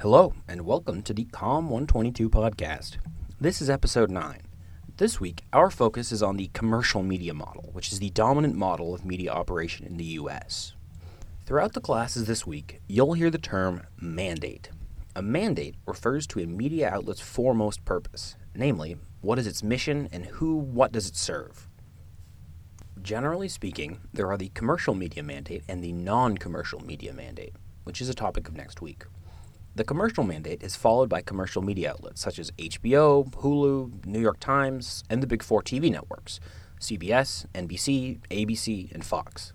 [0.00, 2.96] Hello, and welcome to the COM 122 podcast.
[3.38, 4.40] This is episode 9.
[4.96, 8.94] This week, our focus is on the commercial media model, which is the dominant model
[8.94, 10.72] of media operation in the U.S.
[11.44, 14.70] Throughout the classes this week, you'll hear the term mandate.
[15.14, 20.24] A mandate refers to a media outlet's foremost purpose, namely, what is its mission and
[20.24, 21.68] who, what does it serve.
[23.02, 27.52] Generally speaking, there are the commercial media mandate and the non commercial media mandate,
[27.84, 29.04] which is a topic of next week.
[29.80, 34.38] The commercial mandate is followed by commercial media outlets such as HBO, Hulu, New York
[34.38, 36.38] Times, and the big four TV networks
[36.78, 39.54] CBS, NBC, ABC, and Fox.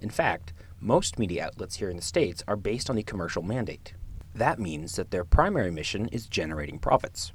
[0.00, 3.92] In fact, most media outlets here in the States are based on the commercial mandate.
[4.34, 7.32] That means that their primary mission is generating profits.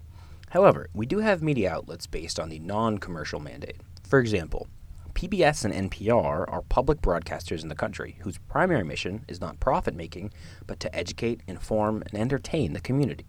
[0.49, 3.82] However, we do have media outlets based on the non commercial mandate.
[4.10, 4.68] For example,
[5.14, 9.96] PBS and NPR are public broadcasters in the country whose primary mission is not profit
[9.96, 10.32] making,
[10.68, 13.28] but to educate, inform, and entertain the community.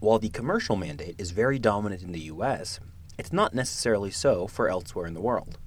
[0.00, 2.80] While the commercial mandate is very dominant in the US,
[3.18, 5.58] it's not necessarily so for elsewhere in the world.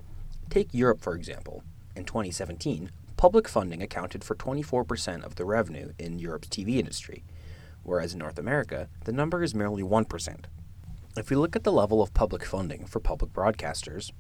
[0.50, 1.64] Take Europe, for example.
[1.96, 7.24] In 2017, public funding accounted for 24% of the revenue in Europe's TV industry,
[7.84, 10.46] whereas in North America, the number is merely 1%.
[11.18, 14.12] If we look at the level of public funding for public broadcasters,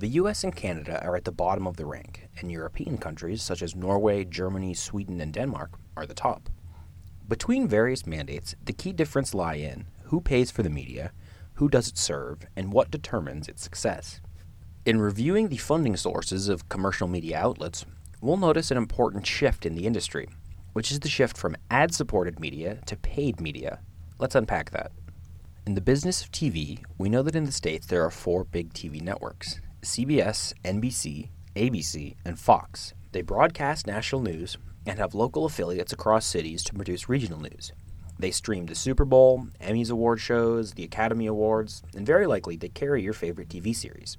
[0.00, 3.60] the US and Canada are at the bottom of the rank, and European countries such
[3.60, 6.48] as Norway, Germany, Sweden, and Denmark are the top.
[7.28, 11.12] Between various mandates, the key difference lie in who pays for the media,
[11.54, 14.22] who does it serve, and what determines its success.
[14.86, 17.84] In reviewing the funding sources of commercial media outlets,
[18.22, 20.30] we'll notice an important shift in the industry,
[20.72, 23.80] which is the shift from ad supported media to paid media.
[24.18, 24.92] Let's unpack that.
[25.66, 28.72] In the business of TV, we know that in the States there are four big
[28.72, 32.92] TV networks CBS, NBC, ABC, and Fox.
[33.12, 37.72] They broadcast national news and have local affiliates across cities to produce regional news.
[38.18, 42.68] They stream the Super Bowl, Emmys award shows, the Academy Awards, and very likely they
[42.68, 44.18] carry your favorite TV series.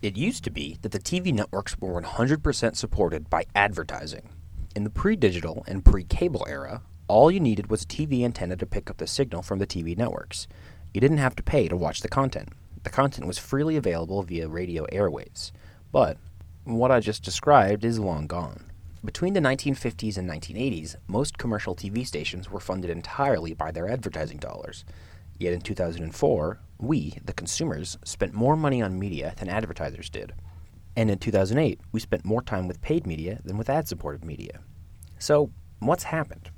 [0.00, 4.30] It used to be that the TV networks were 100% supported by advertising.
[4.74, 8.56] In the pre digital and pre cable era, all you needed was a TV antenna
[8.56, 10.48] to pick up the signal from the TV networks.
[10.94, 12.48] You didn't have to pay to watch the content.
[12.86, 15.50] The content was freely available via radio airwaves,
[15.90, 16.18] but
[16.62, 18.70] what I just described is long gone.
[19.04, 24.38] Between the 1950s and 1980s, most commercial TV stations were funded entirely by their advertising
[24.38, 24.84] dollars.
[25.36, 30.32] Yet in 2004, we, the consumers, spent more money on media than advertisers did.
[30.94, 34.60] And in 2008, we spent more time with paid media than with ad supported media.
[35.18, 36.50] So, what's happened?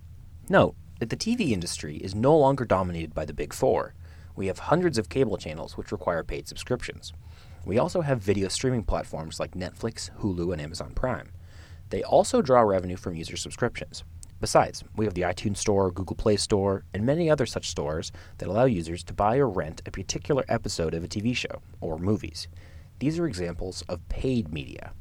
[0.50, 3.94] Note that the TV industry is no longer dominated by the big four
[4.38, 7.12] we have hundreds of cable channels which require paid subscriptions.
[7.66, 11.32] We also have video streaming platforms like Netflix, Hulu, and Amazon Prime.
[11.90, 14.04] They also draw revenue from user subscriptions.
[14.40, 18.48] Besides, we have the iTunes Store, Google Play Store, and many other such stores that
[18.48, 22.46] allow users to buy or rent a particular episode of a TV show or movies.
[23.00, 24.92] These are examples of paid media.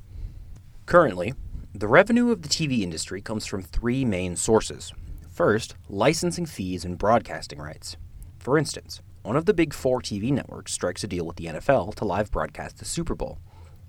[0.88, 1.36] Currently,
[1.76, 4.92] the revenue of the TV industry comes from three main sources.
[5.30, 7.98] First, licensing fees and broadcasting rights.
[8.40, 11.94] For instance, one of the big four TV networks strikes a deal with the NFL
[11.96, 13.40] to live broadcast the Super Bowl.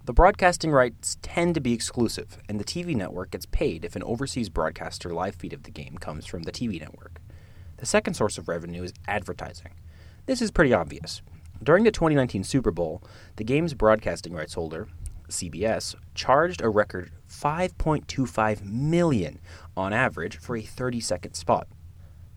[0.04, 4.02] The broadcasting rights tend to be exclusive, and the TV network gets paid if an
[4.02, 7.20] overseas broadcaster live feed of the game comes from the TV network.
[7.76, 9.74] The second source of revenue is advertising.
[10.26, 11.22] This is pretty obvious.
[11.62, 13.00] During the 2019 Super Bowl,
[13.36, 14.88] the game's broadcasting rights holder,
[15.28, 19.38] CBS, charged a record 5.25 million
[19.76, 21.68] on average for a 30-second spot.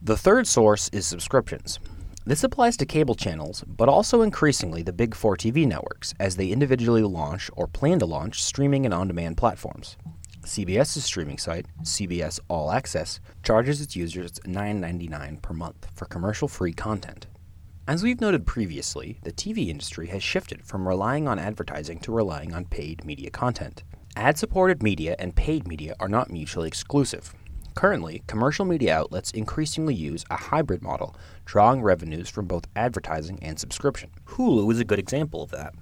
[0.03, 1.79] The third source is subscriptions.
[2.23, 6.49] This applies to cable channels, but also increasingly the big four TV networks as they
[6.49, 9.97] individually launch or plan to launch streaming and on demand platforms.
[10.43, 16.73] CBS's streaming site, CBS All Access, charges its users $9.99 per month for commercial free
[16.73, 17.25] content.
[17.87, 22.53] As we've noted previously, the TV industry has shifted from relying on advertising to relying
[22.53, 23.83] on paid media content.
[24.15, 27.33] Ad supported media and paid media are not mutually exclusive.
[27.73, 31.15] Currently, commercial media outlets increasingly use a hybrid model,
[31.45, 34.11] drawing revenues from both advertising and subscription.
[34.25, 35.73] Hulu is a good example of that.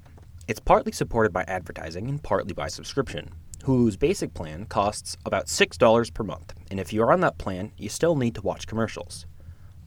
[0.48, 3.30] It's partly supported by advertising and partly by subscription.
[3.64, 7.90] Hulu's basic plan costs about $6 per month, and if you're on that plan, you
[7.90, 9.26] still need to watch commercials.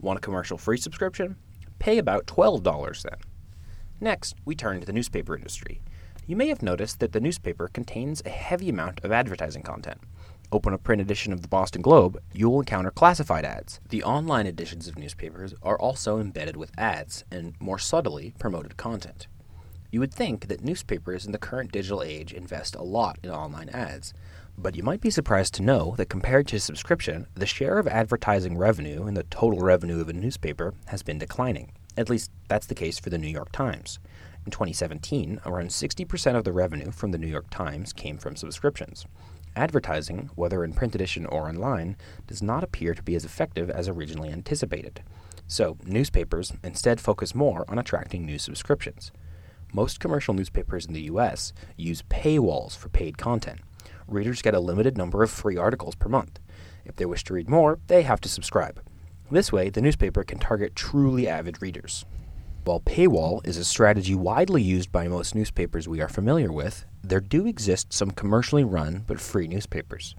[0.00, 1.36] Want a commercial free subscription?
[1.78, 3.18] Pay about $12 then.
[4.00, 5.80] Next, we turn to the newspaper industry.
[6.26, 10.00] You may have noticed that the newspaper contains a heavy amount of advertising content
[10.52, 13.80] open a print edition of the Boston Globe, you will encounter classified ads.
[13.88, 19.26] The online editions of newspapers are also embedded with ads and more subtly promoted content.
[19.90, 23.70] You would think that newspapers in the current digital age invest a lot in online
[23.70, 24.12] ads,
[24.58, 28.58] But you might be surprised to know that compared to subscription, the share of advertising
[28.58, 31.72] revenue in the total revenue of a newspaper has been declining.
[31.96, 33.98] At least, that's the case for the New York Times.
[34.44, 39.06] In 2017, around 60% of the revenue from the New York Times came from subscriptions.
[39.54, 41.96] Advertising, whether in print edition or online,
[42.26, 45.02] does not appear to be as effective as originally anticipated.
[45.46, 49.12] So, newspapers instead focus more on attracting new subscriptions.
[49.72, 53.60] Most commercial newspapers in the US use paywalls for paid content
[54.12, 56.38] readers get a limited number of free articles per month.
[56.84, 58.80] If they wish to read more, they have to subscribe.
[59.30, 62.04] This way, the newspaper can target truly avid readers.
[62.64, 67.18] While paywall is a strategy widely used by most newspapers we are familiar with, there
[67.18, 70.14] do exist some commercially run but free newspapers.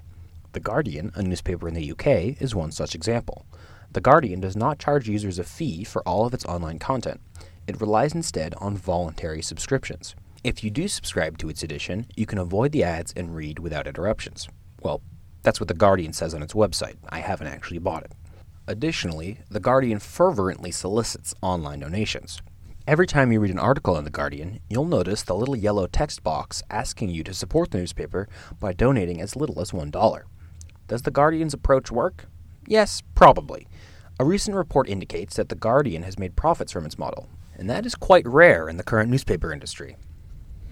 [0.52, 3.46] The Guardian, a newspaper in the UK, is one such example.
[3.94, 7.22] The Guardian does not charge users a fee for all of its online content.
[7.66, 10.14] It relies instead on voluntary subscriptions.
[10.44, 13.88] If you do subscribe to its edition, you can avoid the ads and read without
[13.88, 14.50] interruptions.
[14.82, 15.02] Well,
[15.44, 16.98] that's what The Guardian says on its website.
[17.08, 18.12] I haven't actually bought it.
[18.66, 22.42] Additionally, The Guardian fervently solicits online donations.
[22.88, 26.24] Every time you read an article in The Guardian, you'll notice the little yellow text
[26.24, 28.30] box asking you to support the newspaper
[28.62, 30.22] by donating as little as $1.
[30.88, 32.28] Does The Guardian's approach work?
[32.66, 33.68] Yes, probably.
[34.18, 37.86] A recent report indicates that The Guardian has made profits from its model, and that
[37.86, 39.98] is quite rare in the current newspaper industry.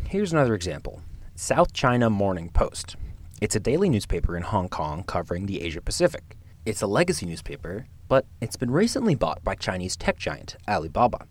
[0.07, 1.01] Here's another example
[1.35, 2.95] South China Morning Post.
[3.41, 6.37] It's a daily newspaper in Hong Kong covering the Asia Pacific.
[6.63, 11.25] It's a legacy newspaper, but it's been recently bought by Chinese tech giant Alibaba.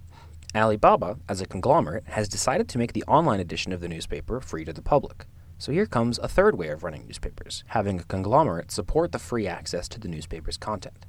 [0.56, 4.64] Alibaba, as a conglomerate, has decided to make the online edition of the newspaper free
[4.64, 5.26] to the public.
[5.56, 9.46] So here comes a third way of running newspapers, having a conglomerate support the free
[9.46, 11.06] access to the newspaper's content.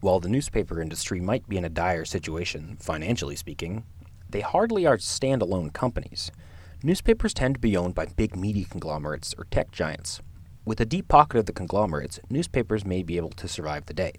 [0.00, 3.84] While the newspaper industry might be in a dire situation, financially speaking,
[4.30, 6.30] they hardly are standalone companies.
[6.82, 10.22] Newspapers tend to be owned by big media conglomerates or tech giants.
[10.70, 14.12] With a deep pocket of the conglomerates, newspapers may be able to survive the day.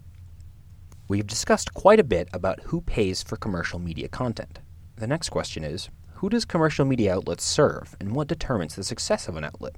[1.08, 4.60] We have discussed quite a bit about who pays for commercial media content.
[4.98, 9.30] The next question is who does commercial media outlets serve, and what determines the success
[9.30, 9.78] of an outlet?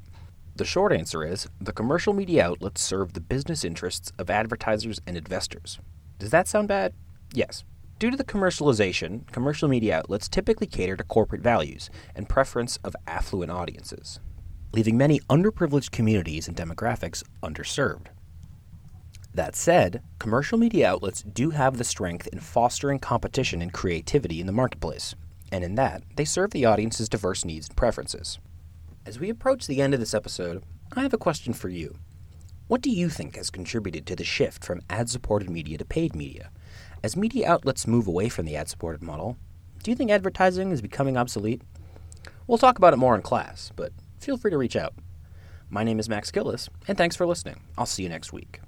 [0.55, 5.15] The short answer is the commercial media outlets serve the business interests of advertisers and
[5.15, 5.77] investors.
[6.17, 6.95] Does that sound bad?
[7.35, 7.63] Yes.
[7.99, 12.95] Due to the commercialization, commercial media outlets typically cater to corporate values and preference of
[13.05, 14.19] affluent audiences,
[14.73, 18.07] leaving many underprivileged communities and demographics underserved.
[19.33, 24.47] That said, commercial media outlets do have the strength in fostering competition and creativity in
[24.47, 25.15] the marketplace,
[25.51, 28.39] and in that, they serve the audience's diverse needs and preferences.
[29.05, 30.63] As we approach the end of this episode,
[30.95, 31.95] I have a question for you.
[32.67, 36.15] What do you think has contributed to the shift from ad supported media to paid
[36.15, 36.51] media?
[37.03, 39.37] As media outlets move away from the ad supported model,
[39.83, 41.61] do you think advertising is becoming obsolete?
[42.47, 43.91] We'll talk about it more in class, but
[44.23, 44.93] feel free to reach out.
[45.69, 47.61] My name is Max Gillis, and thanks for listening.
[47.77, 48.59] I'll see you next week.